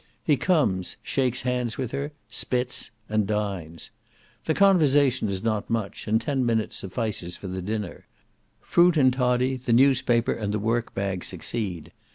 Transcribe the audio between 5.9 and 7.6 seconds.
and ten minutes suffices for